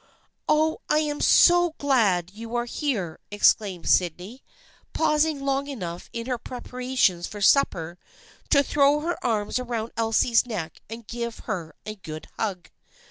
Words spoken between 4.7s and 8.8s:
pausing long enough in her preparations for supper to